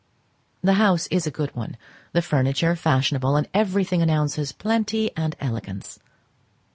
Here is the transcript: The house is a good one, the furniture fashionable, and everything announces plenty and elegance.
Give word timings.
The 0.63 0.73
house 0.81 1.05
is 1.11 1.27
a 1.27 1.29
good 1.29 1.53
one, 1.55 1.77
the 2.11 2.23
furniture 2.23 2.75
fashionable, 2.75 3.35
and 3.35 3.47
everything 3.53 4.01
announces 4.01 4.51
plenty 4.51 5.15
and 5.15 5.35
elegance. 5.39 5.99